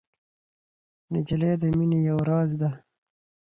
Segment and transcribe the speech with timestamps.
[1.13, 2.69] نجلۍ د مینې یو راز ده.